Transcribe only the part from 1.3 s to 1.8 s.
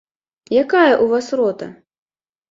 рота?